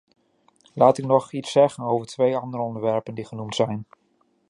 [0.73, 3.87] Laat ik nog iets zeggen over twee andere onderwerpen die genoemd zijn.